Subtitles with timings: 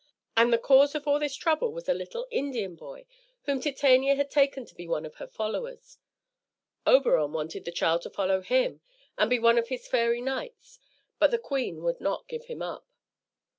[0.35, 3.05] And the cause of all this trouble was a little Indian boy
[3.43, 5.99] whom Titania had taken to be one of her followers.
[6.87, 8.81] Oberon wanted the child to follow him
[9.15, 10.79] and be one of his fairy knights;
[11.19, 12.87] but the queen would not give him up.